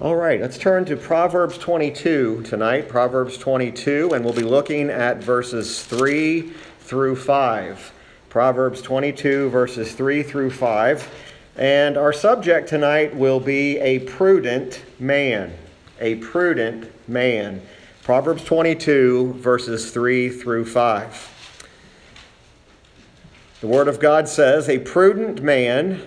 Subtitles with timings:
[0.00, 2.88] All right, let's turn to Proverbs 22 tonight.
[2.88, 6.40] Proverbs 22, and we'll be looking at verses 3
[6.78, 7.92] through 5.
[8.30, 11.06] Proverbs 22, verses 3 through 5.
[11.56, 15.52] And our subject tonight will be a prudent man.
[16.00, 17.60] A prudent man.
[18.02, 21.66] Proverbs 22, verses 3 through 5.
[23.60, 26.00] The Word of God says, A prudent man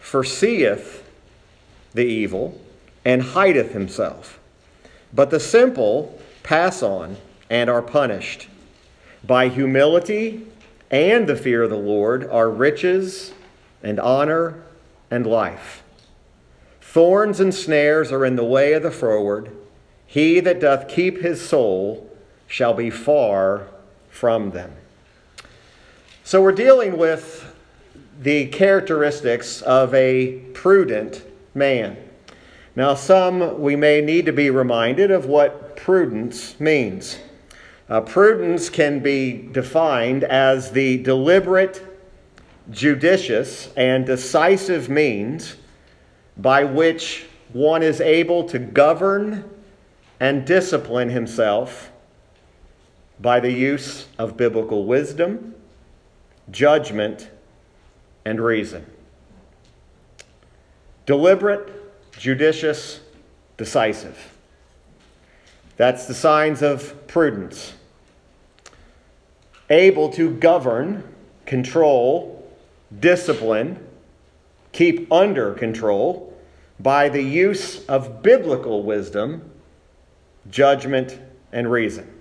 [0.00, 1.02] foreseeth
[1.94, 2.60] the evil
[3.08, 4.38] and hideth himself.
[5.14, 7.16] But the simple pass on
[7.48, 8.48] and are punished.
[9.24, 10.46] By humility
[10.90, 13.32] and the fear of the Lord are riches
[13.82, 14.62] and honor
[15.10, 15.82] and life.
[16.82, 19.56] Thorns and snares are in the way of the froward.
[20.06, 22.14] He that doth keep his soul
[22.46, 23.68] shall be far
[24.10, 24.72] from them.
[26.24, 27.56] So we're dealing with
[28.20, 31.22] the characteristics of a prudent
[31.54, 31.96] man.
[32.78, 37.18] Now, some we may need to be reminded of what prudence means.
[37.88, 41.84] Uh, prudence can be defined as the deliberate,
[42.70, 45.56] judicious, and decisive means
[46.36, 49.42] by which one is able to govern
[50.20, 51.90] and discipline himself
[53.18, 55.52] by the use of biblical wisdom,
[56.52, 57.28] judgment,
[58.24, 58.86] and reason.
[61.06, 61.77] Deliberate,
[62.18, 63.00] judicious,
[63.56, 64.34] decisive.
[65.76, 67.72] That's the signs of prudence.
[69.70, 71.04] Able to govern,
[71.46, 72.50] control,
[72.98, 73.86] discipline,
[74.72, 76.36] keep under control
[76.80, 79.50] by the use of biblical wisdom,
[80.50, 81.18] judgment,
[81.52, 82.12] and reason.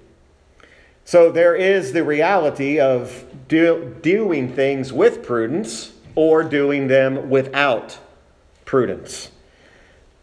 [1.05, 7.97] So there is the reality of do, doing things with prudence or doing them without
[8.65, 9.31] prudence.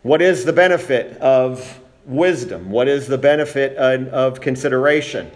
[0.04, 2.70] What is the benefit of wisdom?
[2.70, 5.30] What is the benefit uh, of consideration?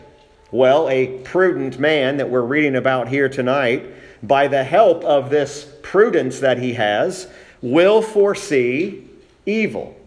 [0.50, 3.86] Well, a prudent man that we're reading about here tonight,
[4.22, 7.28] by the help of this prudence that he has,
[7.62, 9.08] will foresee
[9.46, 9.98] evil.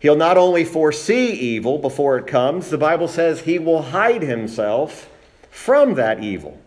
[0.00, 5.10] He'll not only foresee evil before it comes, the Bible says he will hide himself
[5.50, 6.58] from that evil.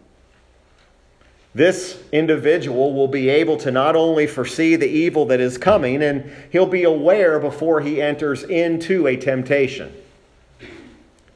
[1.56, 6.32] This individual will be able to not only foresee the evil that is coming, and
[6.52, 9.92] he'll be aware before he enters into a temptation.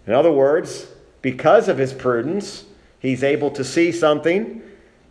[0.05, 0.87] In other words,
[1.21, 2.65] because of his prudence,
[2.99, 4.61] he's able to see something,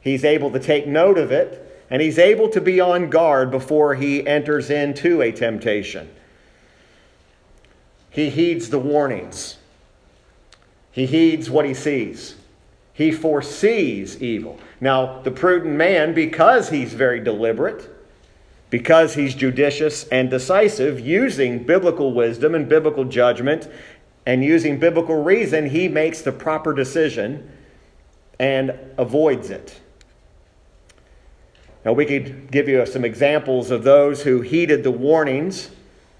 [0.00, 1.58] he's able to take note of it,
[1.91, 6.08] and he's able to be on guard before he enters into a temptation.
[8.08, 9.56] He heeds the warnings,
[10.92, 12.36] he heeds what he sees.
[12.92, 14.58] He foresees evil.
[14.80, 17.88] Now, the prudent man, because he's very deliberate,
[18.70, 23.69] because he's judicious and decisive, using biblical wisdom and biblical judgment
[24.26, 27.50] and using biblical reason, he makes the proper decision
[28.38, 29.80] and avoids it.
[31.84, 35.70] Now, we could give you some examples of those who heeded the warnings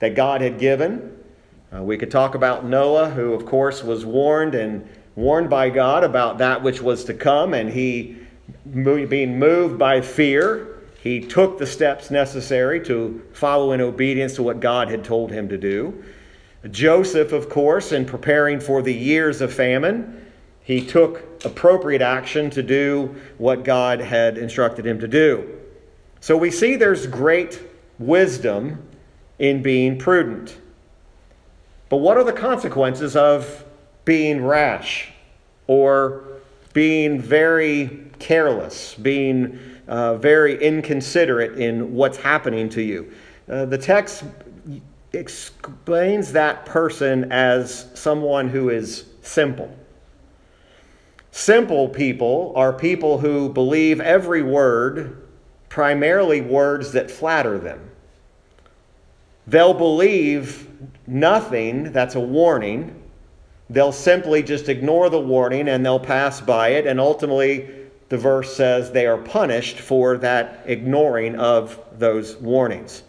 [0.01, 1.17] that God had given.
[1.75, 6.05] Uh, we could talk about Noah, who, of course, was warned and warned by God
[6.05, 8.17] about that which was to come, and he,
[8.73, 10.69] being moved by fear,
[11.03, 15.49] he took the steps necessary to follow in obedience to what God had told him
[15.49, 16.05] to do.
[16.71, 20.25] Joseph, of course, in preparing for the years of famine,
[20.63, 25.59] he took appropriate action to do what God had instructed him to do.
[26.21, 27.61] So we see there's great
[27.99, 28.81] wisdom
[29.41, 30.57] in being prudent.
[31.89, 33.65] But what are the consequences of
[34.05, 35.09] being rash
[35.67, 36.25] or
[36.73, 39.59] being very careless, being
[39.89, 43.13] uh, very inconsiderate in what's happening to you.
[43.49, 44.25] Uh, the text
[45.13, 49.77] explains that person as someone who is simple.
[51.31, 55.27] Simple people are people who believe every word,
[55.69, 57.91] primarily words that flatter them.
[59.47, 60.69] They'll believe
[61.07, 63.02] nothing that's a warning
[63.71, 67.69] They'll simply just ignore the warning and they'll pass by it, and ultimately,
[68.09, 73.03] the verse says they are punished for that ignoring of those warnings.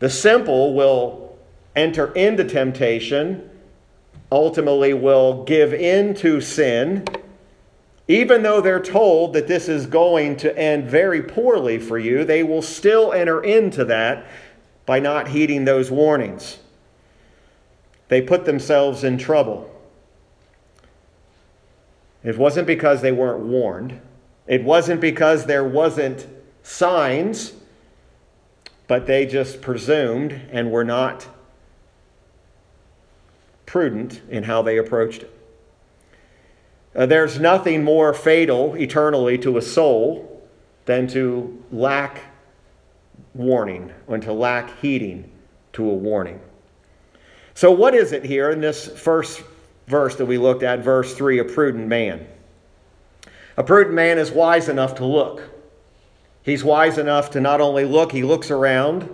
[0.00, 1.38] The simple will
[1.74, 3.48] enter into temptation,
[4.30, 7.06] ultimately, will give in to sin,
[8.08, 12.42] even though they're told that this is going to end very poorly for you, they
[12.42, 14.26] will still enter into that
[14.84, 16.58] by not heeding those warnings.
[18.08, 19.70] They put themselves in trouble.
[22.22, 24.00] It wasn't because they weren't warned.
[24.46, 26.26] It wasn't because there wasn't
[26.62, 27.52] signs.
[28.88, 31.26] but they just presumed and were not
[33.66, 35.32] prudent in how they approached it.
[36.94, 40.48] Uh, there's nothing more fatal eternally to a soul
[40.86, 42.20] than to lack
[43.34, 45.30] warning and to lack heeding
[45.72, 46.40] to a warning.
[47.56, 49.42] So, what is it here in this first
[49.86, 52.26] verse that we looked at, verse 3, a prudent man?
[53.56, 55.42] A prudent man is wise enough to look.
[56.42, 59.08] He's wise enough to not only look, he looks around.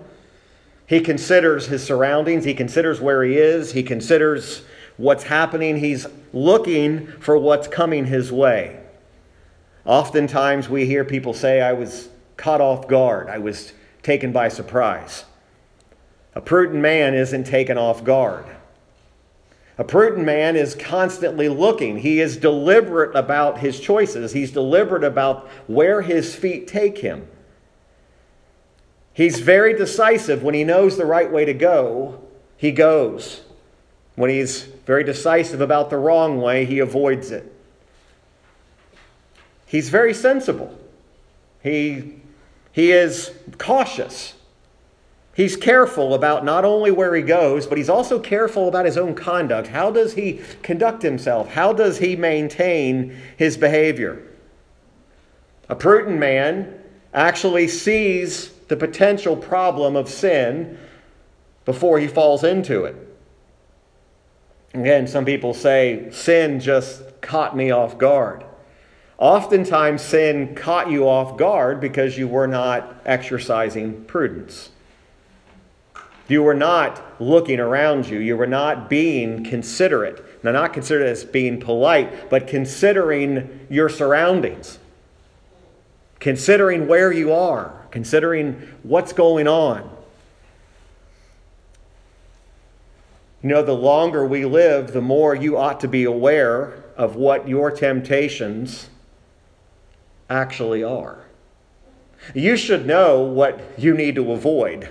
[0.89, 4.65] He considers his surroundings, he considers where he is, he considers
[4.97, 8.83] what's happening, he's looking for what's coming his way.
[9.85, 13.73] Oftentimes we hear people say, I was caught off guard, I was
[14.03, 15.27] taken by surprise.
[16.35, 18.47] A prudent man isn't taken off guard.
[19.79, 21.99] A prudent man is constantly looking.
[21.99, 24.33] He is deliberate about his choices.
[24.33, 27.27] He's deliberate about where his feet take him.
[29.15, 32.21] He's very decisive when he knows the right way to go,
[32.57, 33.43] he goes.
[34.15, 37.51] When he's very decisive about the wrong way, he avoids it.
[39.67, 40.79] He's very sensible.
[41.63, 42.17] He,
[42.73, 44.35] he is cautious.
[45.35, 49.15] He's careful about not only where he goes, but he's also careful about his own
[49.15, 49.69] conduct.
[49.69, 51.49] How does he conduct himself?
[51.49, 54.23] How does he maintain his behavior?
[55.71, 56.79] A prudent man
[57.15, 60.79] actually sees the potential problem of sin
[61.65, 62.97] before he falls into it.
[64.75, 68.45] Again, some people say sin just caught me off guard.
[69.19, 74.71] Oftentimes, sin caught you off guard because you were not exercising prudence.
[76.33, 78.19] You were not looking around you.
[78.19, 80.43] You were not being considerate.
[80.43, 84.79] Now, not considered as being polite, but considering your surroundings,
[86.21, 89.95] considering where you are, considering what's going on.
[93.43, 97.47] You know, the longer we live, the more you ought to be aware of what
[97.47, 98.89] your temptations
[100.31, 101.27] actually are.
[102.35, 104.89] You should know what you need to avoid.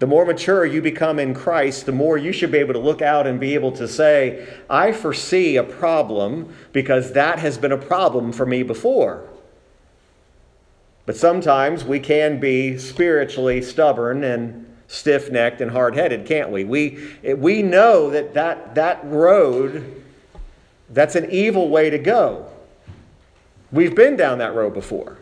[0.00, 3.00] The more mature you become in Christ, the more you should be able to look
[3.00, 7.78] out and be able to say, I foresee a problem because that has been a
[7.78, 9.28] problem for me before.
[11.06, 16.64] But sometimes we can be spiritually stubborn and stiff necked and hard headed, can't we?
[16.64, 20.02] We, we know that, that that road,
[20.90, 22.46] that's an evil way to go.
[23.70, 25.18] We've been down that road before.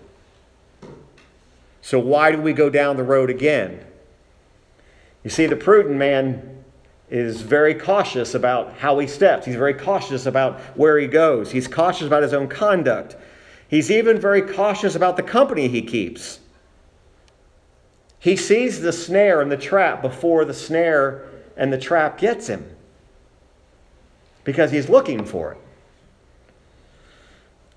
[1.80, 3.84] So why do we go down the road again?
[5.24, 6.64] You see, the prudent man
[7.10, 9.44] is very cautious about how he steps.
[9.44, 11.50] He's very cautious about where he goes.
[11.50, 13.16] He's cautious about his own conduct.
[13.68, 16.40] He's even very cautious about the company he keeps.
[18.18, 22.64] He sees the snare and the trap before the snare and the trap gets him
[24.44, 25.58] because he's looking for it.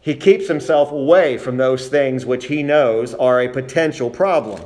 [0.01, 4.61] He keeps himself away from those things which he knows are a potential problem.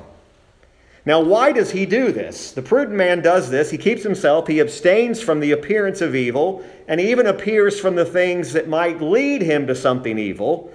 [1.10, 2.52] Now, why does he do this?
[2.52, 3.72] The prudent man does this.
[3.72, 7.96] He keeps himself, he abstains from the appearance of evil, and he even appears from
[7.96, 10.72] the things that might lead him to something evil.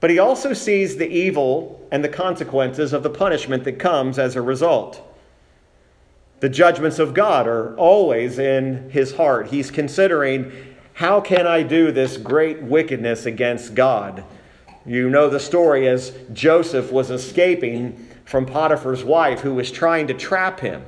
[0.00, 4.36] But he also sees the evil and the consequences of the punishment that comes as
[4.36, 5.02] a result.
[6.40, 9.48] The judgments of God are always in his heart.
[9.48, 10.50] He's considering,
[10.94, 14.24] how can I do this great wickedness against God?
[14.86, 20.14] You know the story as Joseph was escaping from Potiphar's wife who was trying to
[20.14, 20.84] trap him.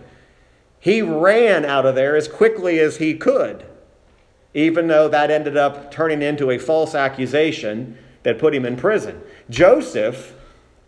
[0.80, 3.66] He ran out of there as quickly as he could,
[4.54, 9.20] even though that ended up turning into a false accusation that put him in prison.
[9.50, 10.34] Joseph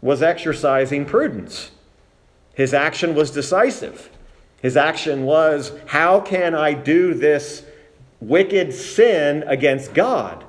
[0.01, 1.71] was exercising prudence.
[2.55, 4.11] His action was decisive.
[4.61, 7.65] His action was, How can I do this
[8.21, 10.45] wicked sin against God?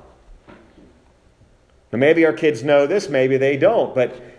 [1.92, 4.29] Now, maybe our kids know this, maybe they don't, but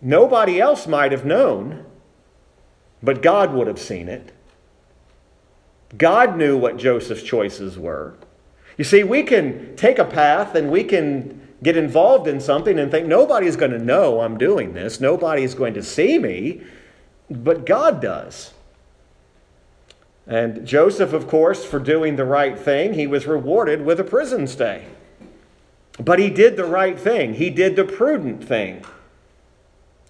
[0.00, 1.84] nobody else might have known,
[3.02, 4.32] but God would have seen it.
[5.96, 8.14] God knew what Joseph's choices were.
[8.76, 12.90] You see, we can take a path and we can get involved in something and
[12.90, 16.62] think nobody's going to know I'm doing this, nobody's going to see me,
[17.30, 18.52] but God does.
[20.26, 24.46] And Joseph, of course, for doing the right thing, he was rewarded with a prison
[24.46, 24.84] stay.
[25.98, 28.84] But he did the right thing, he did the prudent thing.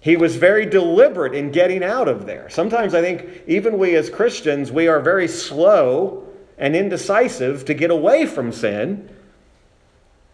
[0.01, 2.49] He was very deliberate in getting out of there.
[2.49, 6.25] Sometimes I think even we as Christians, we are very slow
[6.57, 9.09] and indecisive to get away from sin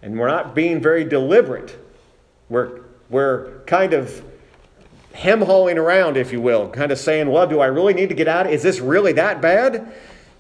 [0.06, 1.76] and we're not being very deliberate.
[2.48, 4.24] We're, we're kind of
[5.14, 8.16] hem hauling around, if you will, kind of saying, well, do I really need to
[8.16, 8.48] get out?
[8.48, 9.92] Is this really that bad?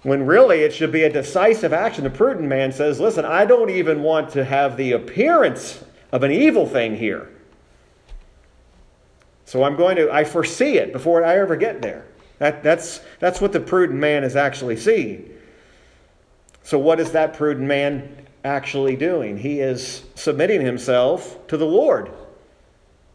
[0.03, 2.03] When really it should be a decisive action.
[2.03, 6.31] The prudent man says, listen, I don't even want to have the appearance of an
[6.31, 7.31] evil thing here.
[9.45, 12.05] So I'm going to, I foresee it before I ever get there.
[12.39, 15.31] That, that's, that's what the prudent man is actually seeing.
[16.63, 19.37] So, what is that prudent man actually doing?
[19.37, 22.11] He is submitting himself to the Lord.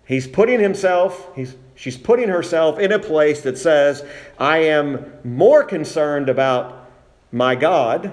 [0.06, 4.04] He's putting himself, he's, she's putting herself in a place that says,
[4.38, 6.90] I am more concerned about
[7.32, 8.12] my God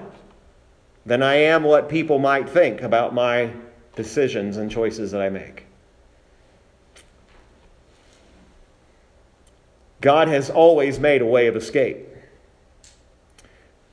[1.06, 3.52] than I am what people might think about my
[3.96, 5.67] decisions and choices that I make.
[10.00, 12.06] God has always made a way of escape.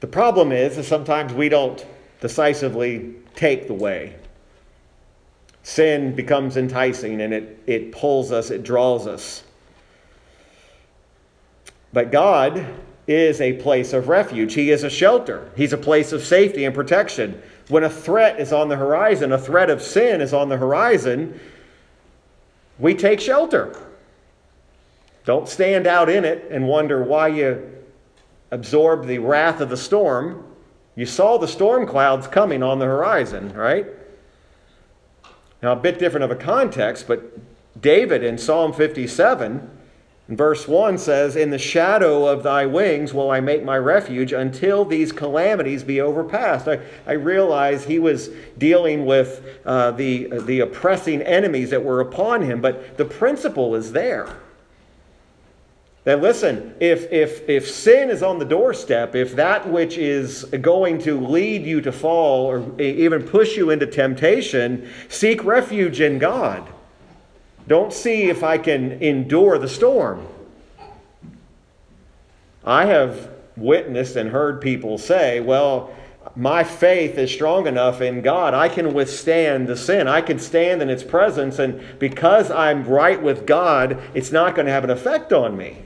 [0.02, 1.86] The problem is that sometimes we don't
[2.22, 4.16] decisively take the way.
[5.64, 9.44] Sin becomes enticing and it, it pulls us, it draws us.
[11.92, 12.66] But God
[13.08, 14.54] is a place of refuge.
[14.54, 15.50] He is a shelter.
[15.56, 17.42] He's a place of safety and protection.
[17.70, 21.40] When a threat is on the horizon, a threat of sin is on the horizon,
[22.78, 23.76] we take shelter.
[25.26, 27.72] Don't stand out in it and wonder why you
[28.52, 30.46] absorb the wrath of the storm.
[30.96, 33.88] You saw the storm clouds coming on the horizon, right?
[35.64, 37.22] Now, a bit different of a context, but
[37.82, 39.68] David in Psalm 57,
[40.30, 44.86] verse 1 says, In the shadow of thy wings will I make my refuge until
[44.86, 46.68] these calamities be overpassed.
[46.68, 48.30] I, I realize he was
[48.60, 53.92] dealing with uh, the, the oppressing enemies that were upon him, but the principle is
[53.92, 54.38] there.
[56.06, 61.00] That listen, if, if, if sin is on the doorstep, if that which is going
[61.00, 66.68] to lead you to fall or even push you into temptation, seek refuge in God.
[67.68, 70.28] Don't see if I can endure the storm.
[72.64, 75.92] I have witnessed and heard people say, well,
[76.36, 80.08] my faith is strong enough in God, I can withstand the sin.
[80.08, 84.66] I can stand in its presence, and because I'm right with God, it's not going
[84.66, 85.86] to have an effect on me.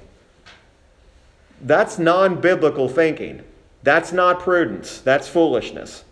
[1.62, 3.44] That's non biblical thinking.
[3.84, 5.00] That's not prudence.
[5.01, 6.04] That's foolishness.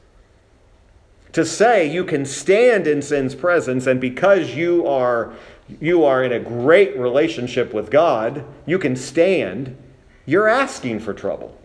[1.34, 5.34] To say you can stand in sin's presence and because you are,
[5.80, 9.78] you are in a great relationship with God, you can stand,
[10.26, 11.58] you're asking for trouble.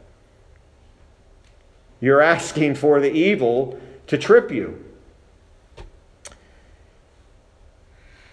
[2.01, 4.85] You're asking for the evil to trip you.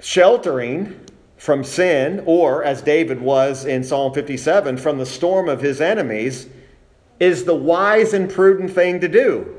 [0.02, 1.00] Sheltering
[1.40, 6.48] from sin, or as David was in Psalm 57, from the storm of his enemies,
[7.18, 9.56] is the wise and prudent thing to do,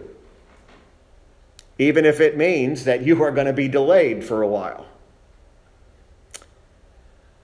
[1.79, 4.87] even if it means that you are going to be delayed for a while.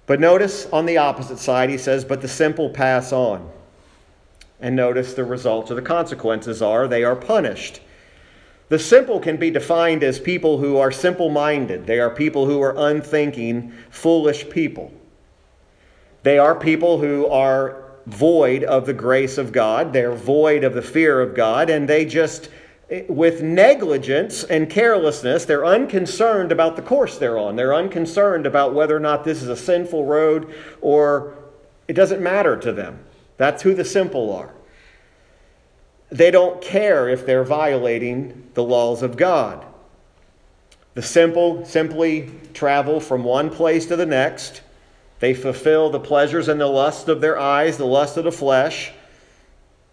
[0.05, 3.50] But notice on the opposite side, he says, But the simple pass on.
[4.61, 7.81] And notice the results or the consequences are they are punished.
[8.68, 11.87] The simple can be defined as people who are simple minded.
[11.87, 14.92] They are people who are unthinking, foolish people.
[16.25, 19.92] They are people who are void of the grace of God.
[19.92, 22.49] They're void of the fear of God, and they just,
[22.90, 27.54] eh, with negligence and carelessness, they're unconcerned about the course they're on.
[27.54, 31.35] They're unconcerned about whether or not this is a sinful road or
[31.87, 32.99] it doesn't matter to them.
[33.37, 34.56] That's who the simple are.
[36.16, 39.66] They don't care if they're violating the laws of God.
[40.94, 44.62] The simple simply travel from one place to the next.
[45.20, 48.92] They fulfill the pleasures and the lust of their eyes, the lust of the flesh.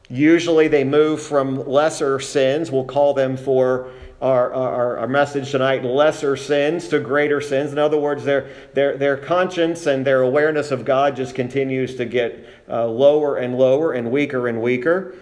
[0.09, 2.71] Usually they move from lesser sins.
[2.71, 7.73] We'll call them for our, our, our, message tonight lesser sins to greater sins.
[7.73, 12.05] In other words, their, their, their conscience and their awareness of God just continues to
[12.05, 15.15] get uh, lower and lower and weaker and weaker.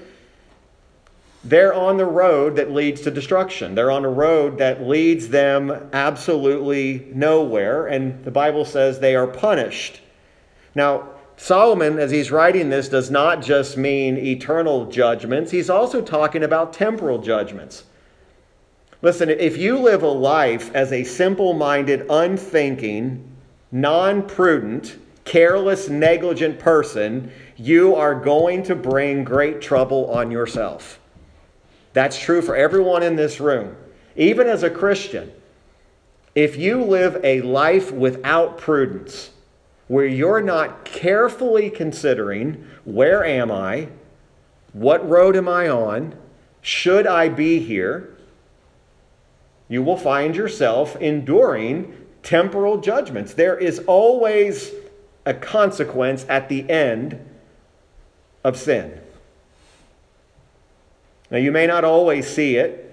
[1.43, 3.73] They're on the road that leads to destruction.
[3.73, 7.87] They're on a road that leads them absolutely nowhere.
[7.87, 10.01] And the Bible says they are punished.
[10.75, 16.43] Now, Solomon, as he's writing this, does not just mean eternal judgments, he's also talking
[16.43, 17.85] about temporal judgments.
[19.01, 23.27] Listen, if you live a life as a simple minded, unthinking,
[23.71, 30.99] non prudent, careless, negligent person, you are going to bring great trouble on yourself.
[31.93, 33.75] That's true for everyone in this room.
[34.15, 35.31] Even as a Christian,
[36.35, 39.31] if you live a life without prudence,
[39.87, 43.89] where you're not carefully considering where am I?
[44.71, 46.15] What road am I on?
[46.61, 48.15] Should I be here?
[49.67, 51.93] You will find yourself enduring
[52.23, 53.33] temporal judgments.
[53.33, 54.71] There is always
[55.25, 57.19] a consequence at the end
[58.43, 58.97] of sin.
[61.31, 62.87] Now, you may not always see it.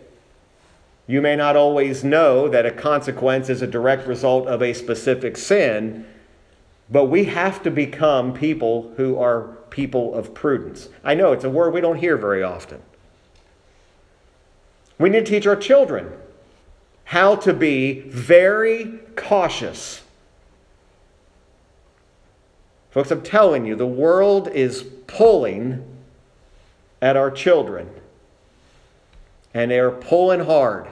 [1.09, 5.37] You may not always know that a consequence is a direct result of a specific
[5.37, 6.07] sin,
[6.89, 10.89] but we have to become people who are people of prudence.
[11.03, 12.81] I know it's a word we don't hear very often.
[14.99, 16.13] We need to teach our children
[17.05, 20.03] how to be very cautious.
[22.91, 25.85] Folks, I'm telling you, the world is pulling
[27.01, 27.89] at our children,
[29.55, 30.89] and they're pulling hard.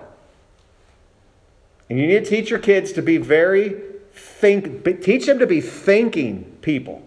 [1.89, 3.81] And you need to teach your kids to be very
[4.13, 7.03] think teach them to be thinking people.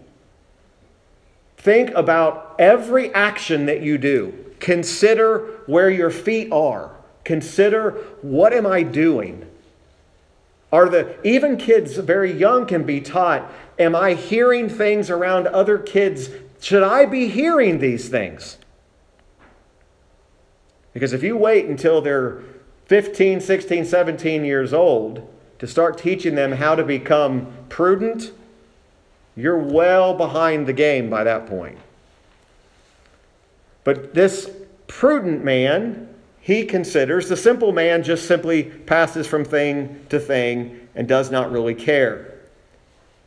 [1.58, 4.32] Think about every action that you do.
[4.60, 6.90] Consider where your feet are.
[7.24, 7.92] Consider
[8.22, 9.46] what am I doing?
[10.72, 15.78] Are the even kids very young can be taught, am I hearing things around other
[15.78, 16.30] kids?
[16.60, 18.56] Should I be hearing these things?
[20.92, 22.42] Because if you wait until they're
[22.86, 28.32] 15, 16, 17 years old to start teaching them how to become prudent,
[29.36, 31.78] you're well behind the game by that point.
[33.84, 34.50] But this
[34.86, 36.08] prudent man,
[36.40, 41.52] he considers the simple man just simply passes from thing to thing and does not
[41.52, 42.34] really care.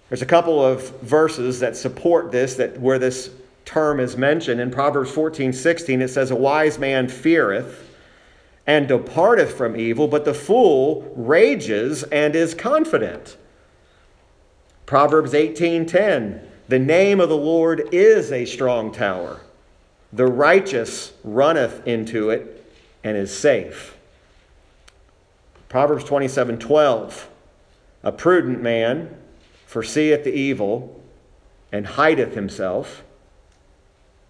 [0.09, 3.31] There's a couple of verses that support this, that where this
[3.65, 4.59] term is mentioned.
[4.59, 7.89] In Proverbs 14, 16, it says, A wise man feareth
[8.65, 13.37] and departeth from evil, but the fool rages and is confident.
[14.85, 19.41] Proverbs 18:10 The name of the Lord is a strong tower.
[20.11, 22.63] The righteous runneth into it
[23.03, 23.97] and is safe.
[25.67, 27.27] Proverbs 27:12
[28.03, 29.17] A prudent man
[29.65, 31.01] foreseeth the evil
[31.71, 33.03] and hideth himself,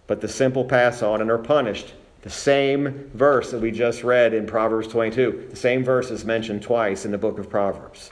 [0.06, 1.94] but the simple pass on and are punished.
[2.22, 5.48] The same verse that we just read in Proverbs 22.
[5.50, 8.10] The same verse is mentioned twice in the book of Proverbs.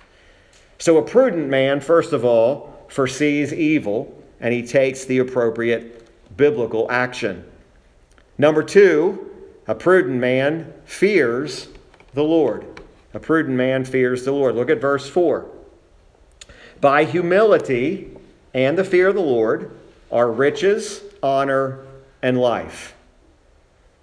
[0.78, 6.90] So, a prudent man, first of all, foresees evil and he takes the appropriate biblical
[6.90, 7.44] action.
[8.36, 9.30] Number two,
[9.68, 11.68] a prudent man fears
[12.12, 12.66] the Lord.
[13.14, 14.56] A prudent man fears the Lord.
[14.56, 15.46] Look at verse 4.
[16.80, 18.10] By humility
[18.52, 19.70] and the fear of the Lord
[20.10, 21.84] are riches, honor,
[22.22, 22.94] and life.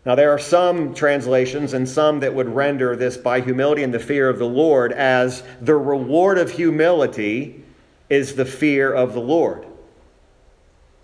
[0.06, 4.00] Now, there are some translations and some that would render this by humility and the
[4.00, 7.64] fear of the Lord as the reward of humility
[8.10, 9.66] is the fear of the Lord.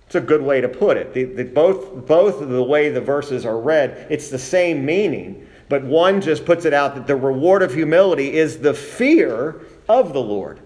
[0.05, 1.13] It's a good way to put it.
[1.13, 5.47] The, the, both, both of the way the verses are read, it's the same meaning,
[5.67, 10.13] but one just puts it out that the reward of humility is the fear of
[10.13, 10.59] the Lord.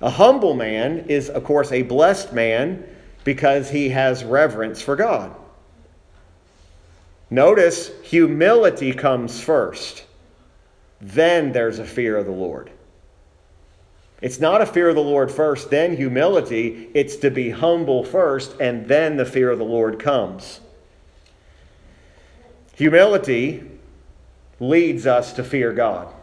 [0.00, 2.84] A humble man is, of course, a blessed man
[3.26, 5.34] because he has reverence for God.
[7.28, 10.04] Notice humility comes first.
[11.00, 12.70] Then there's a fear of the Lord.
[14.22, 16.88] It's not a fear of the Lord first, then humility.
[16.94, 20.60] It's to be humble first, and then the fear of the Lord comes.
[22.76, 23.68] Humility
[24.60, 26.14] leads us to fear God.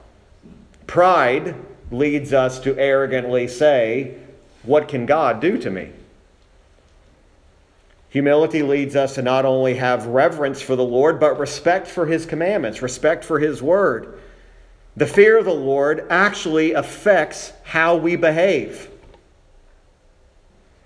[0.87, 1.53] Pride
[1.91, 4.15] leads us to arrogantly say,
[4.63, 5.91] What can God do to me?
[8.13, 12.27] Humility leads us to not only have reverence for the Lord, but respect for his
[12.27, 14.19] commandments, respect for his word.
[14.95, 18.87] The fear of the Lord actually affects how we behave.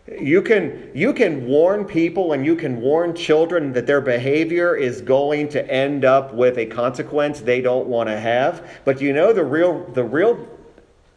[0.10, 5.02] You can, you can warn people and you can warn children that their behavior is
[5.02, 8.66] going to end up with a consequence they don't want to have.
[8.86, 10.48] But you know the real, the real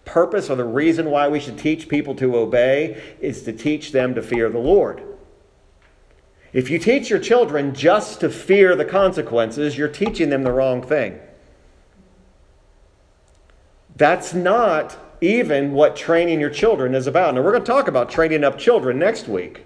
[0.05, 4.17] purpose or the reason why we should teach people to obey is to teach them
[4.17, 5.05] to fear the Lord.
[6.53, 10.83] If you teach your children just to fear the consequences, you're teaching them the wrong
[10.83, 11.21] thing.
[13.97, 17.35] That's not even what training your children is about.
[17.35, 19.65] Now, we're going to talk about training up children next week.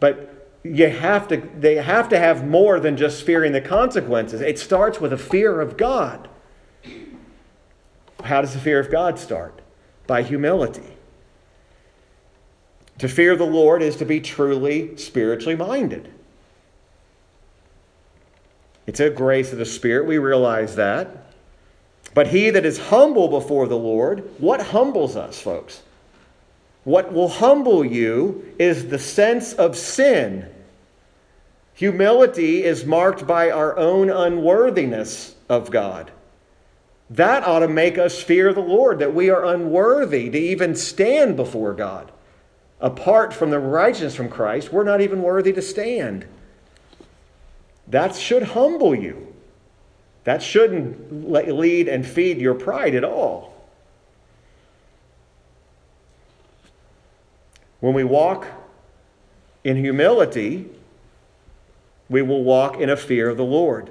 [0.00, 4.40] But you have to, they have to have more than just fearing the consequences.
[4.40, 6.28] It starts with a fear of God.
[8.24, 9.60] How does the fear of God start?
[10.06, 10.95] By humility.
[12.98, 16.10] To fear the Lord is to be truly spiritually minded.
[18.86, 20.06] It's a grace of the Spirit.
[20.06, 21.32] We realize that.
[22.14, 25.82] But he that is humble before the Lord, what humbles us, folks?
[26.84, 30.48] What will humble you is the sense of sin.
[31.74, 36.10] Humility is marked by our own unworthiness of God.
[37.10, 41.36] That ought to make us fear the Lord, that we are unworthy to even stand
[41.36, 42.10] before God.
[42.80, 46.26] Apart from the righteousness from Christ, we're not even worthy to stand.
[47.88, 49.34] That should humble you.
[50.24, 53.54] That shouldn't lead and feed your pride at all.
[57.80, 58.46] When we walk
[59.62, 60.68] in humility,
[62.08, 63.90] we will walk in a fear of the Lord.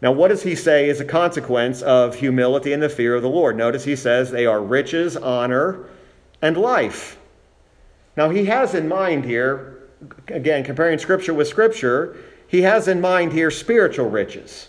[0.00, 3.28] Now, what does he say is a consequence of humility and the fear of the
[3.28, 3.56] Lord?
[3.56, 5.84] Notice he says they are riches, honor,
[6.42, 7.16] and life.
[8.16, 9.88] Now, he has in mind here,
[10.28, 14.68] again, comparing Scripture with Scripture, he has in mind here spiritual riches,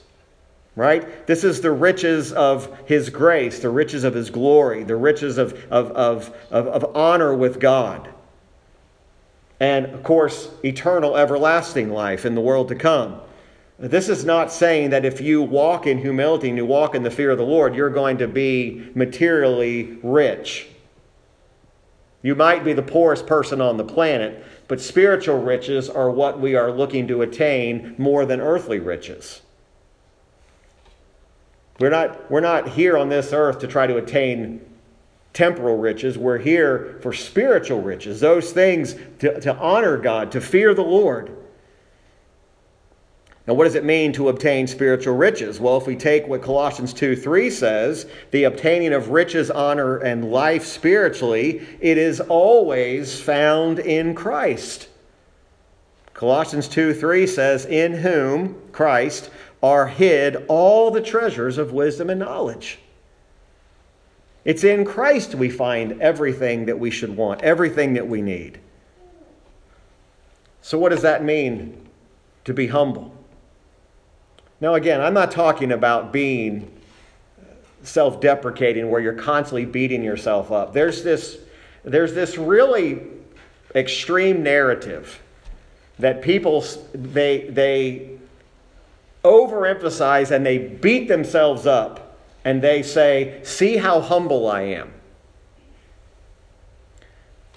[0.76, 1.28] right?
[1.28, 5.54] This is the riches of his grace, the riches of his glory, the riches of,
[5.70, 8.08] of, of, of, of honor with God.
[9.60, 13.20] And, of course, eternal, everlasting life in the world to come.
[13.80, 17.12] This is not saying that if you walk in humility and you walk in the
[17.12, 20.68] fear of the Lord, you're going to be materially rich.
[22.24, 26.56] You might be the poorest person on the planet, but spiritual riches are what we
[26.56, 29.42] are looking to attain more than earthly riches.
[31.80, 34.62] We're not, we're not here on this earth to try to attain
[35.34, 36.18] temporal riches.
[36.18, 41.36] We're here for spiritual riches, those things to, to honor God, to fear the Lord.
[43.46, 45.60] Now, what does it mean to obtain spiritual riches?
[45.60, 50.32] Well, if we take what Colossians 2 3 says, the obtaining of riches, honor, and
[50.32, 54.88] life spiritually, it is always found in Christ.
[56.14, 59.30] Colossians 2 3 says, In whom, Christ,
[59.62, 62.80] are hid all the treasures of wisdom and knowledge.
[64.46, 68.60] It's in Christ we find everything that we should want, everything that we need.
[70.62, 71.90] So, what does that mean
[72.46, 73.13] to be humble?
[74.64, 76.72] Now, again, I'm not talking about being
[77.82, 80.72] self deprecating where you're constantly beating yourself up.
[80.72, 81.38] There's this,
[81.84, 83.02] there's this really
[83.76, 85.22] extreme narrative
[86.00, 88.12] that people they, they
[89.26, 94.94] overemphasize and they beat themselves up and they say, See how humble I am.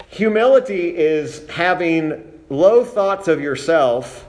[0.09, 4.27] Humility is having low thoughts of yourself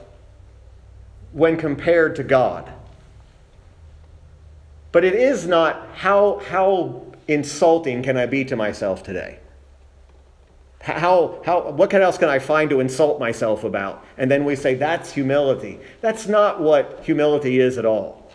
[1.31, 2.71] when compared to God.
[4.91, 9.39] But it is not how, how insulting can I be to myself today?
[10.81, 14.05] How, how, what else can I find to insult myself about?
[14.17, 15.79] And then we say, that's humility.
[16.01, 18.31] That's not what humility is at all.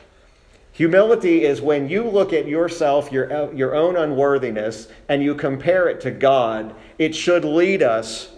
[0.72, 6.00] Humility is when you look at yourself, your, your own unworthiness, and you compare it
[6.02, 8.30] to God, it should lead us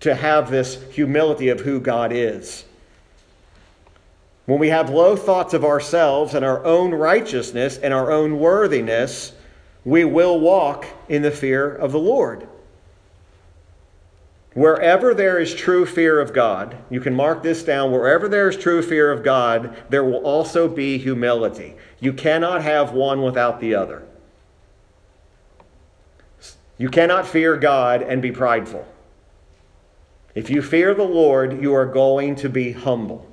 [0.00, 2.64] to have this humility of who God is.
[4.46, 9.32] When we have low thoughts of ourselves and our own righteousness and our own worthiness,
[9.84, 12.48] we will walk in the fear of the Lord.
[14.54, 17.90] Wherever there is true fear of God, you can mark this down.
[17.90, 21.74] Wherever there is true fear of God, there will also be humility.
[22.00, 24.02] You cannot have one without the other.
[26.76, 28.86] You cannot fear God and be prideful.
[30.34, 33.31] If you fear the Lord, you are going to be humble.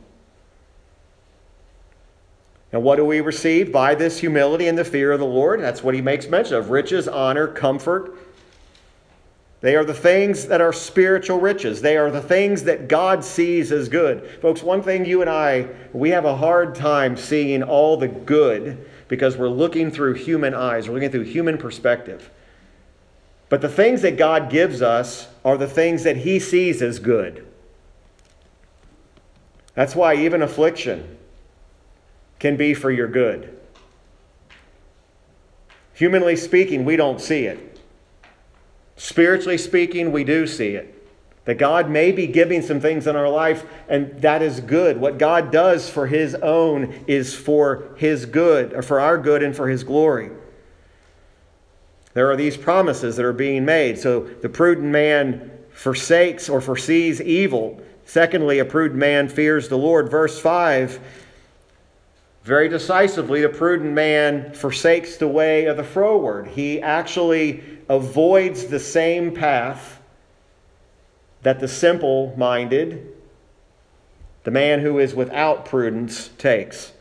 [2.71, 5.61] And what do we receive by this humility and the fear of the Lord?
[5.61, 8.15] That's what he makes mention of riches, honor, comfort.
[9.61, 11.81] They are the things that are spiritual riches.
[11.81, 14.39] They are the things that God sees as good.
[14.41, 18.87] Folks, one thing you and I, we have a hard time seeing all the good
[19.09, 22.29] because we're looking through human eyes, we're looking through human perspective.
[23.49, 27.45] But the things that God gives us are the things that He sees as good.
[29.73, 31.17] That's why even affliction,
[32.39, 33.55] can be for your good.
[35.93, 37.79] Humanly speaking, we don't see it.
[38.95, 40.95] Spiritually speaking, we do see it.
[41.45, 44.97] That God may be giving some things in our life, and that is good.
[44.97, 49.55] What God does for His own is for His good, or for our good and
[49.55, 50.31] for His glory.
[52.13, 53.97] There are these promises that are being made.
[53.99, 57.81] So the prudent man forsakes or foresees evil.
[58.05, 60.09] Secondly, a prudent man fears the Lord.
[60.09, 60.99] Verse 5
[62.49, 66.47] very decisively, the prudent man forsakes the way of the froward.
[66.47, 70.01] He actually avoids the same path
[71.43, 73.15] that the simple minded,
[74.45, 76.91] the man who is without prudence, takes.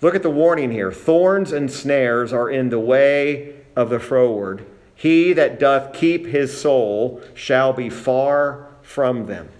[0.00, 4.64] Look at the warning here thorns and snares are in the way of the froward.
[4.94, 9.50] He that doth keep his soul shall be far from them.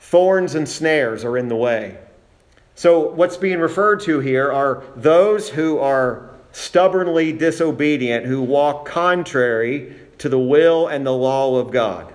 [0.00, 1.96] Thorns and snares are in the way.
[2.74, 9.94] So, what's being referred to here are those who are stubbornly disobedient, who walk contrary
[10.18, 12.12] to the will and the law of God.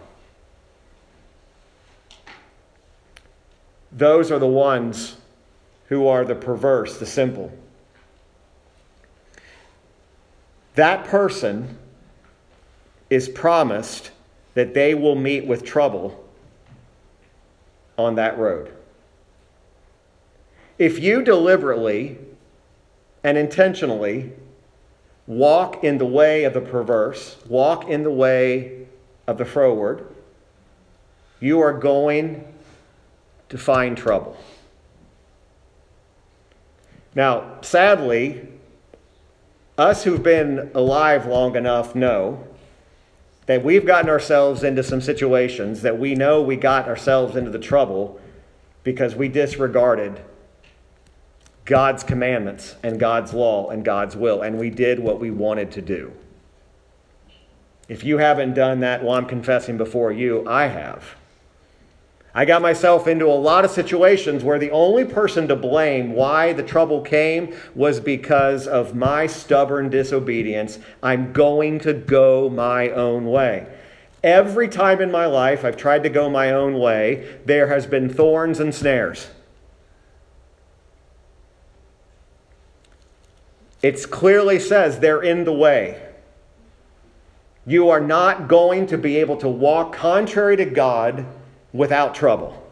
[3.92, 5.18] Those are the ones
[5.88, 7.52] who are the perverse, the simple.
[10.76, 11.78] That person
[13.10, 14.12] is promised
[14.54, 16.24] that they will meet with trouble
[17.98, 18.72] on that road.
[20.80, 22.18] If you deliberately
[23.22, 24.32] and intentionally
[25.28, 28.88] walk in the way of the perverse, walk in the way
[29.28, 30.08] of the froward,
[31.42, 32.46] you are going
[33.50, 34.38] to find trouble.
[37.14, 38.48] Now, sadly,
[39.78, 42.48] us who've been alive long enough know
[43.48, 47.60] that we've gotten ourselves into some situations that we know we got ourselves into the
[47.60, 48.22] trouble
[48.84, 50.22] because we disregarded
[51.70, 55.84] God's commandments and God's law and God's will, and we did what we wanted to
[55.84, 56.12] do.
[57.88, 61.16] If you haven't done that, well, I'm confessing before you, I have.
[62.34, 66.54] I got myself into a lot of situations where the only person to blame why
[66.54, 70.80] the trouble came was because of my stubborn disobedience.
[71.04, 73.68] I'm going to go my own way.
[74.24, 78.10] Every time in my life I've tried to go my own way, there has been
[78.10, 79.30] thorns and snares.
[83.82, 86.02] It clearly says they're in the way.
[87.66, 91.26] You are not going to be able to walk contrary to God
[91.72, 92.66] without trouble.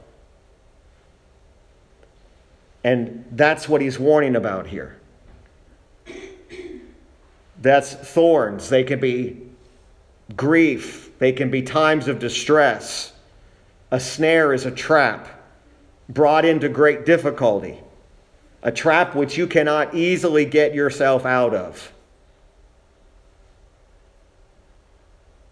[2.83, 4.97] And that's what he's warning about here.
[7.61, 8.69] That's thorns.
[8.69, 9.41] They can be
[10.35, 13.13] grief, they can be times of distress.
[13.91, 15.27] A snare is a trap
[16.09, 17.79] brought into great difficulty,
[18.67, 21.93] a trap which you cannot easily get yourself out of.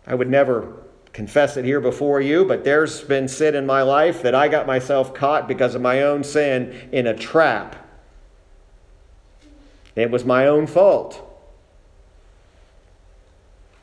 [0.05, 4.21] I would never confess it here before you, but there's been sin in my life
[4.23, 7.77] that I got myself caught because of my own sin in a trap.
[9.95, 11.21] It was my own fault.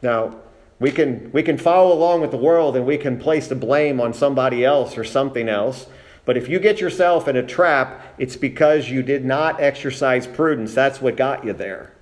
[0.02, 0.40] Now,
[0.78, 3.98] we can, we can follow along with the world and we can place the blame
[3.98, 5.86] on somebody else or something else.
[6.24, 10.72] But if you get yourself in a trap, it's because you did not exercise prudence.
[10.74, 11.92] That's what got you there.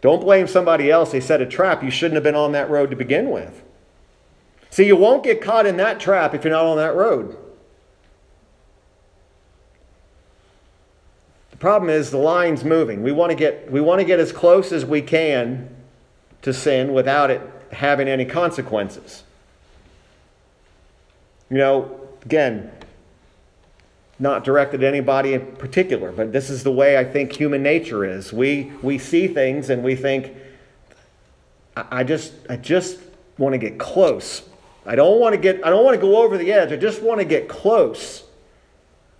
[0.00, 1.12] Don't blame somebody else.
[1.12, 1.82] They set a trap.
[1.82, 3.62] You shouldn't have been on that road to begin with.
[4.70, 7.36] See, you won't get caught in that trap if you're not on that road.
[11.50, 13.02] The problem is the line's moving.
[13.02, 15.68] We want to get, we want to get as close as we can
[16.42, 17.40] to sin without it
[17.72, 19.22] having any consequences.
[21.48, 22.70] You know, again,
[24.18, 28.04] not directed at anybody in particular, but this is the way I think human nature
[28.04, 28.32] is.
[28.32, 30.34] We, we see things and we think,
[31.76, 32.98] I just, I just
[33.38, 34.42] want to get close.
[34.86, 36.72] I don't want to get, I don't want to go over the edge.
[36.72, 38.24] I just want to get close.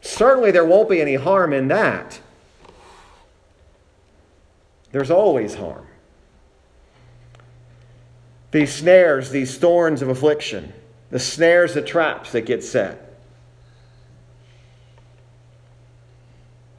[0.00, 2.20] Certainly there won't be any harm in that.
[4.92, 5.86] There's always harm.
[8.50, 10.72] These snares, these thorns of affliction,
[11.12, 13.20] the snares, the traps that get set.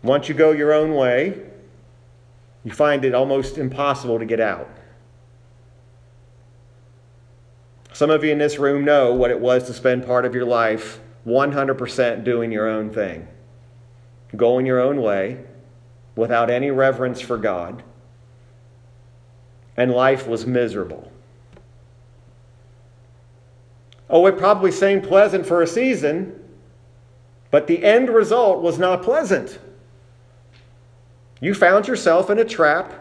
[0.01, 1.39] Once you go your own way,
[2.63, 4.67] you find it almost impossible to get out.
[7.93, 10.45] Some of you in this room know what it was to spend part of your
[10.45, 13.27] life 100% doing your own thing,
[14.35, 15.45] going your own way
[16.15, 17.83] without any reverence for God,
[19.77, 21.12] and life was miserable.
[24.13, 26.39] Oh, it probably seemed pleasant for a season,
[27.49, 29.57] but the end result was not pleasant.
[31.41, 32.93] You found yourself in a trap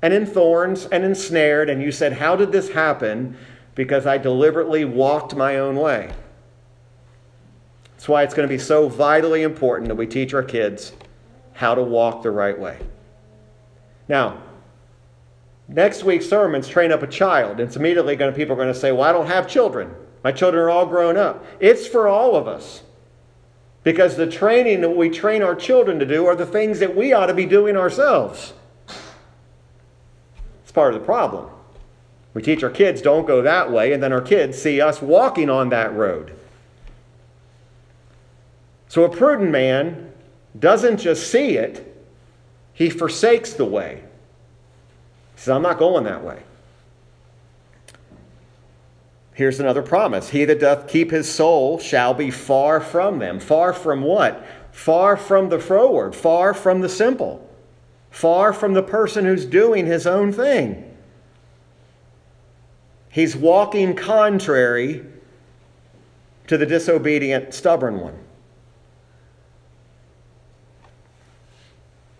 [0.00, 3.36] and in thorns and ensnared, and you said, How did this happen?
[3.74, 6.12] Because I deliberately walked my own way.
[7.90, 10.92] That's why it's going to be so vitally important that we teach our kids
[11.54, 12.78] how to walk the right way.
[14.06, 14.40] Now,
[15.66, 17.58] next week's sermons train up a child.
[17.58, 19.92] It's immediately going to people are going to say, "Well, I don't have children.
[20.24, 22.82] My children are all grown up." It's for all of us.
[23.84, 27.12] Because the training that we train our children to do are the things that we
[27.12, 28.54] ought to be doing ourselves.
[30.62, 31.50] It's part of the problem.
[32.32, 35.50] We teach our kids don't go that way, and then our kids see us walking
[35.50, 36.32] on that road.
[38.88, 40.12] So a prudent man
[40.58, 41.94] doesn't just see it,
[42.72, 44.02] he forsakes the way.
[45.34, 46.38] He says, I'm not going that way.
[49.34, 53.38] Here's another promise He that doth keep his soul shall be far from them.
[53.38, 54.46] Far from what?
[54.74, 57.48] far from the froward, far from the simple,
[58.10, 60.96] far from the person who's doing his own thing.
[63.08, 65.06] He's walking contrary
[66.48, 68.18] to the disobedient, stubborn one.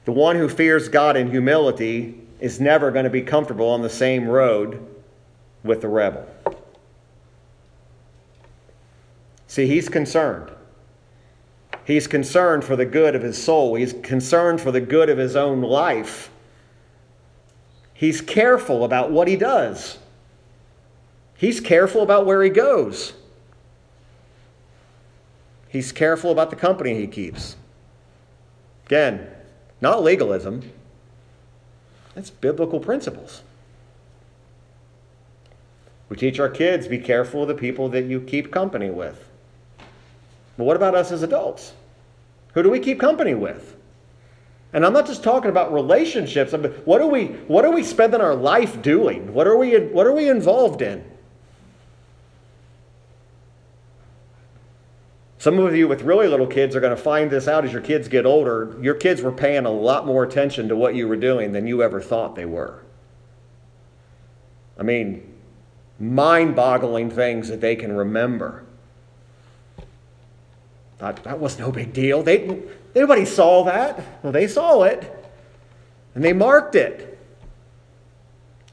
[0.05, 3.91] The one who fears God in humility is never going to be comfortable on the
[3.91, 4.87] same road
[5.65, 6.25] with the rebel.
[9.55, 10.51] See, he's concerned.
[11.85, 13.77] He's concerned for the good of his soul.
[13.77, 16.29] He's concerned for the good of his own life.
[17.93, 19.99] He's careful about what he does.
[21.37, 23.13] He's careful about where he goes.
[25.69, 27.55] He's careful about the company he keeps.
[28.87, 29.29] Again,
[29.81, 30.73] not legalism,
[32.17, 33.43] it's biblical principles.
[36.09, 39.31] We teach our kids be careful of the people that you keep company with.
[40.57, 41.73] But what about us as adults?
[42.55, 43.77] Who do we keep company with?
[44.73, 46.53] And I'm not just talking about relationships.
[46.53, 49.33] I mean, what are we what are we spending our life doing?
[49.33, 51.05] What are we what are we involved in?
[55.39, 57.83] Some of you with really little kids are going to find this out as your
[57.83, 58.77] kids get older.
[58.81, 61.83] Your kids were paying a lot more attention to what you were doing than you
[61.83, 62.83] ever thought they were.
[64.79, 65.35] I mean,
[66.01, 68.64] mind boggling things that they can remember.
[70.99, 72.23] Thought that was no big deal.
[72.23, 72.63] They,
[72.95, 74.23] everybody saw that.
[74.23, 75.11] Well, they saw it
[76.15, 77.11] and they marked it.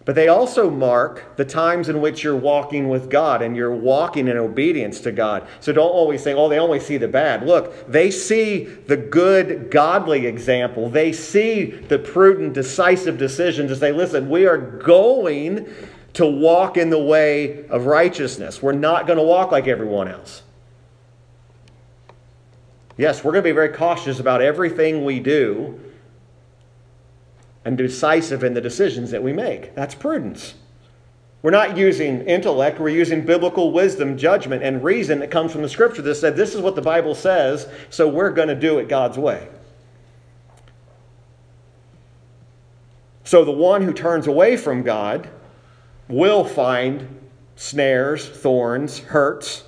[0.03, 4.27] But they also mark the times in which you're walking with God and you're walking
[4.27, 5.47] in obedience to God.
[5.59, 7.45] So don't always say, oh, they only see the bad.
[7.45, 10.89] Look, they see the good, godly example.
[10.89, 14.27] They see the prudent, decisive decisions as they listen.
[14.27, 15.71] We are going
[16.13, 18.61] to walk in the way of righteousness.
[18.61, 20.41] We're not going to walk like everyone else.
[23.01, 25.79] Yes, we're going to be very cautious about everything we do
[27.65, 29.73] and decisive in the decisions that we make.
[29.73, 30.53] That's prudence.
[31.41, 35.67] We're not using intellect, we're using biblical wisdom, judgment, and reason that comes from the
[35.67, 38.87] scripture that said, This is what the Bible says, so we're going to do it
[38.87, 39.47] God's way.
[43.23, 45.27] So the one who turns away from God
[46.07, 47.19] will find
[47.55, 49.63] snares, thorns, hurts.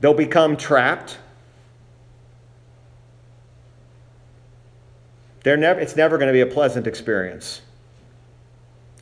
[0.00, 1.18] They'll become trapped.
[5.44, 7.62] They're never, it's never going to be a pleasant experience.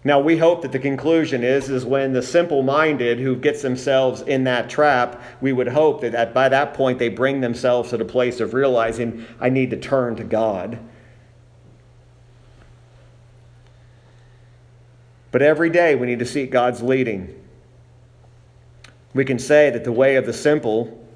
[0.03, 4.23] Now, we hope that the conclusion is, is when the simple minded who gets themselves
[4.23, 7.99] in that trap, we would hope that at, by that point they bring themselves to
[7.99, 10.79] the place of realizing, I need to turn to God.
[15.33, 17.37] But every day we need to seek God's leading.
[19.13, 21.07] We can say that the way of the simple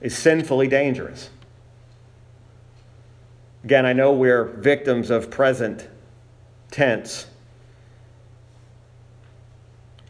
[0.00, 1.28] is sinfully dangerous.
[3.64, 5.88] Again, I know we're victims of present
[6.70, 7.26] tense.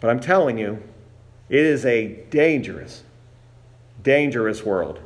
[0.01, 0.83] But I'm telling you,
[1.49, 3.03] it is a dangerous,
[4.03, 5.01] dangerous world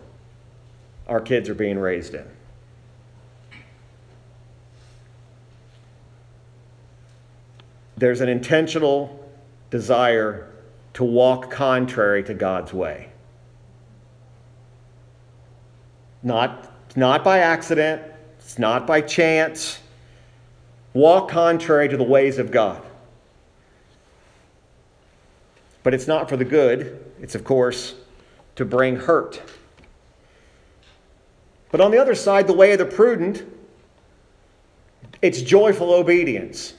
[1.09, 2.25] our kids are being raised in.
[7.97, 9.29] There's an intentional
[9.71, 10.51] desire
[10.95, 13.09] to walk contrary to God's way.
[16.23, 18.03] Not, not by accident,
[18.47, 19.81] it's not by chance.
[20.95, 22.81] Walk contrary to the ways of God.
[25.83, 27.97] But it's not for the good, it's, of course,
[28.55, 29.43] to bring hurt.
[31.73, 33.43] But on the other side, the way of the prudent,
[35.21, 36.75] it's joyful obedience.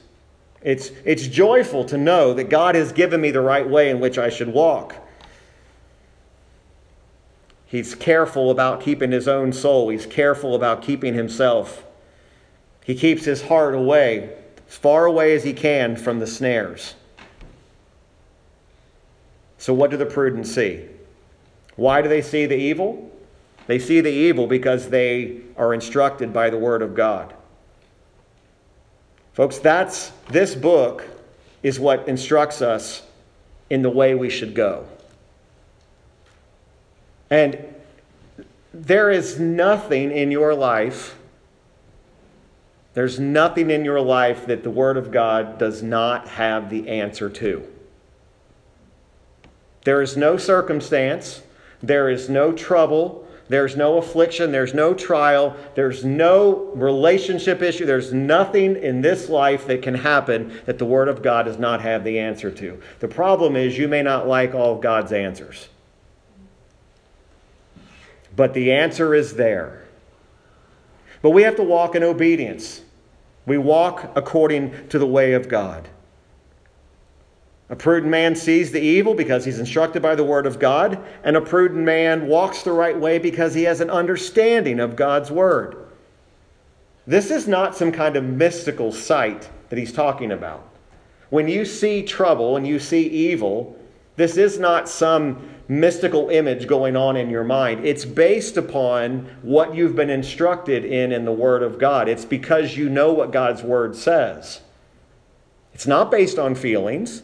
[0.62, 4.16] It's, it's joyful to know that God has given me the right way in which
[4.16, 4.96] I should walk.
[7.68, 9.90] He's careful about keeping his own soul.
[9.90, 11.84] He's careful about keeping himself.
[12.82, 14.34] He keeps his heart away,
[14.66, 16.94] as far away as he can from the snares.
[19.58, 20.86] So, what do the prudent see?
[21.76, 23.10] Why do they see the evil?
[23.66, 27.34] They see the evil because they are instructed by the Word of God.
[29.34, 31.04] Folks, that's this book
[31.62, 33.02] is what instructs us
[33.68, 34.86] in the way we should go.
[37.30, 37.58] And
[38.72, 41.16] there is nothing in your life,
[42.94, 47.28] there's nothing in your life that the Word of God does not have the answer
[47.30, 47.64] to.
[49.84, 51.42] There is no circumstance,
[51.82, 58.12] there is no trouble, there's no affliction, there's no trial, there's no relationship issue, there's
[58.12, 62.04] nothing in this life that can happen that the Word of God does not have
[62.04, 62.80] the answer to.
[63.00, 65.68] The problem is you may not like all of God's answers.
[68.36, 69.84] But the answer is there.
[71.22, 72.82] But we have to walk in obedience.
[73.46, 75.88] We walk according to the way of God.
[77.70, 81.36] A prudent man sees the evil because he's instructed by the word of God, and
[81.36, 85.76] a prudent man walks the right way because he has an understanding of God's word.
[87.06, 90.66] This is not some kind of mystical sight that he's talking about.
[91.30, 93.78] When you see trouble and you see evil,
[94.16, 97.86] this is not some mystical image going on in your mind.
[97.86, 102.08] It's based upon what you've been instructed in in the Word of God.
[102.08, 104.62] It's because you know what God's Word says.
[105.74, 107.22] It's not based on feelings.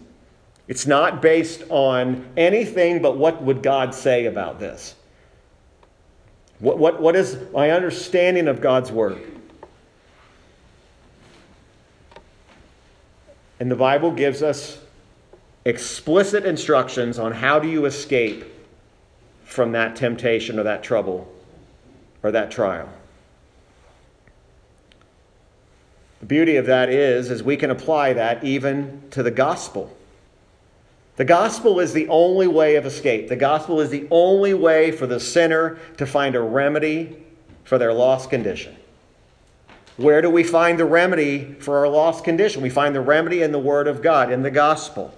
[0.68, 4.94] It's not based on anything but what would God say about this.
[6.58, 9.20] What, what, what is my understanding of God's Word?
[13.58, 14.78] And the Bible gives us
[15.64, 18.44] explicit instructions on how do you escape
[19.44, 21.32] from that temptation or that trouble
[22.22, 22.88] or that trial.
[26.20, 29.94] The beauty of that is is we can apply that even to the gospel.
[31.16, 33.28] The gospel is the only way of escape.
[33.28, 37.16] The gospel is the only way for the sinner to find a remedy
[37.62, 38.74] for their lost condition.
[39.96, 42.62] Where do we find the remedy for our lost condition?
[42.62, 45.14] We find the remedy in the Word of God, in the gospel.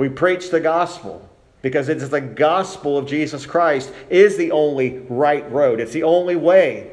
[0.00, 1.28] We preach the gospel
[1.60, 5.78] because it is the gospel of Jesus Christ is the only right road.
[5.78, 6.90] It's the only way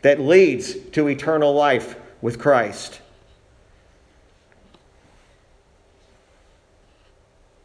[0.00, 3.02] that leads to eternal life with Christ.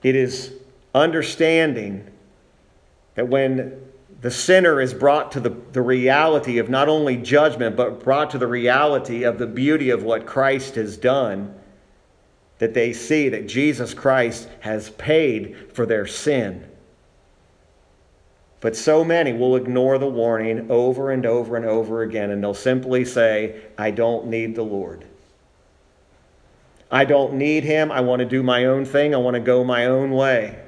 [0.03, 0.51] It is
[0.93, 2.11] understanding
[3.15, 3.81] that when
[4.19, 8.37] the sinner is brought to the, the reality of not only judgment, but brought to
[8.37, 11.60] the reality of the beauty of what Christ has done,
[12.61, 16.63] that they see that Jesus Christ has paid for their sin.
[18.59, 22.53] But so many will ignore the warning over and over and over again, and they'll
[22.53, 25.05] simply say, I don't need the Lord.
[26.91, 27.91] I don't need him.
[27.91, 29.15] I want to do my own thing.
[29.15, 30.59] I want to go my own way.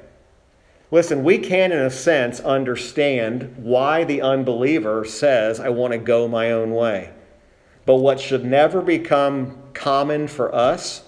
[0.90, 6.26] Listen, we can, in a sense, understand why the unbeliever says, I want to go
[6.26, 7.12] my own way.
[7.86, 11.04] But what should never become common for us,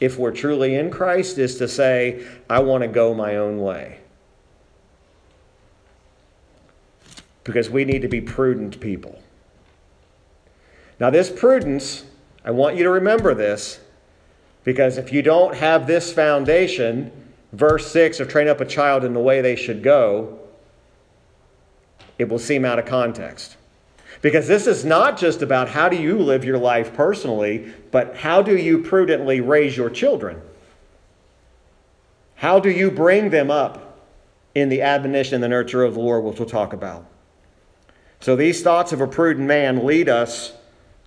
[0.00, 3.98] if we're truly in Christ, is to say, I want to go my own way.
[7.44, 9.22] Because we need to be prudent people.
[10.98, 12.04] Now, this prudence,
[12.44, 13.80] I want you to remember this
[14.64, 17.10] because if you don't have this foundation,
[17.52, 20.38] verse 6 of train up a child in the way they should go,
[22.18, 23.56] it will seem out of context.
[24.22, 28.42] Because this is not just about how do you live your life personally, but how
[28.42, 30.40] do you prudently raise your children?
[32.34, 33.98] How do you bring them up
[34.54, 37.06] in the admonition and the nurture of the Lord, which we'll talk about?
[38.20, 40.52] So these thoughts of a prudent man lead us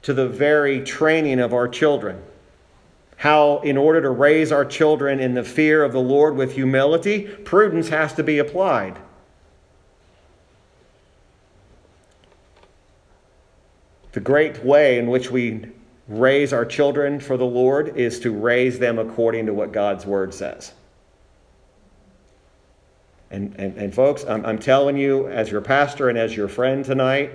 [0.02, 2.22] to the very training of our children
[3.24, 7.22] how, in order to raise our children in the fear of the Lord with humility,
[7.22, 9.00] prudence has to be applied.
[14.14, 15.66] The great way in which we
[16.08, 20.34] raise our children for the Lord is to raise them according to what God's Word
[20.34, 20.74] says.
[23.32, 26.86] And, and, and folks, I'm, I'm telling you, as your pastor and as your friend
[26.86, 27.32] tonight,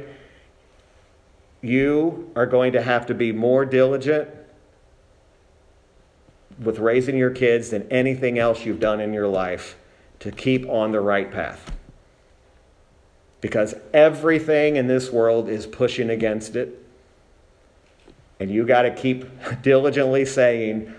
[1.61, 4.29] you are going to have to be more diligent
[6.61, 9.77] with raising your kids than anything else you've done in your life
[10.21, 11.73] to keep on the right path.
[13.41, 16.85] Because everything in this world is pushing against it.
[18.41, 19.27] And you got to keep
[19.63, 20.95] diligently saying,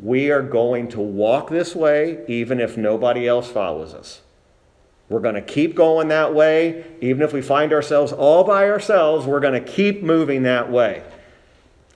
[0.00, 4.22] we are going to walk this way even if nobody else follows us.
[5.08, 6.84] We're going to keep going that way.
[7.00, 11.02] Even if we find ourselves all by ourselves, we're going to keep moving that way.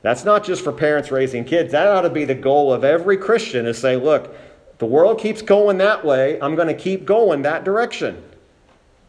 [0.03, 1.73] That's not just for parents raising kids.
[1.73, 4.35] That ought to be the goal of every Christian is say, look,
[4.79, 6.41] the world keeps going that way.
[6.41, 8.23] I'm going to keep going that direction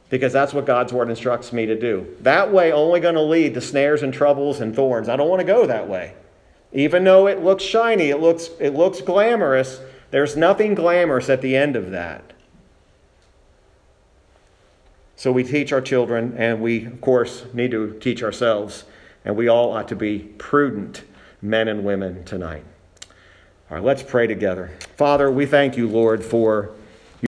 [0.09, 2.15] because that's what God's word instructs me to do.
[2.21, 5.07] That way only going to lead to snares and troubles and thorns.
[5.07, 6.13] I don't want to go that way.
[6.71, 9.81] Even though it looks shiny, it looks it looks glamorous,
[10.11, 12.33] there's nothing glamorous at the end of that.
[15.15, 18.85] So we teach our children and we of course need to teach ourselves
[19.25, 21.03] and we all ought to be prudent
[21.41, 22.63] men and women tonight.
[23.69, 24.71] All right, let's pray together.
[24.95, 26.71] Father, we thank you, Lord, for